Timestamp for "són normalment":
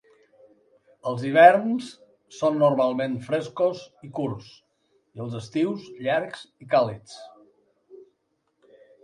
2.37-3.17